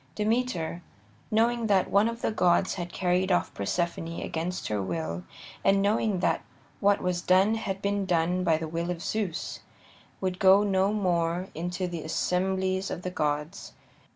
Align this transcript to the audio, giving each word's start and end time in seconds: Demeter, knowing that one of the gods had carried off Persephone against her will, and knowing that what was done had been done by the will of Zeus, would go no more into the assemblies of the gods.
Demeter, 0.15 0.81
knowing 1.29 1.67
that 1.67 1.91
one 1.91 2.07
of 2.09 2.23
the 2.23 2.31
gods 2.31 2.73
had 2.73 2.91
carried 2.91 3.31
off 3.31 3.53
Persephone 3.53 4.21
against 4.23 4.67
her 4.67 4.81
will, 4.81 5.23
and 5.63 5.79
knowing 5.79 6.21
that 6.21 6.41
what 6.79 7.01
was 7.03 7.21
done 7.21 7.53
had 7.53 7.83
been 7.83 8.07
done 8.07 8.43
by 8.43 8.57
the 8.57 8.67
will 8.67 8.89
of 8.89 9.03
Zeus, 9.03 9.59
would 10.19 10.39
go 10.39 10.63
no 10.63 10.91
more 10.91 11.49
into 11.53 11.87
the 11.87 12.01
assemblies 12.01 12.89
of 12.89 13.03
the 13.03 13.11
gods. 13.11 13.73